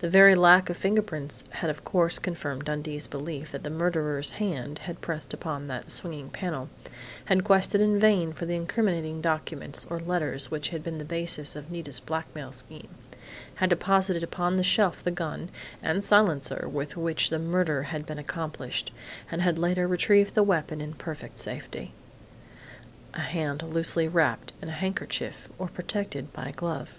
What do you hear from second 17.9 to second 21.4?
been accomplished, and had later retrieved the weapon in perfect